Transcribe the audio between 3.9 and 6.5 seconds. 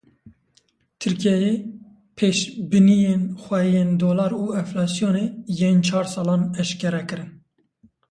dolar û enfilasyonê yên çar salan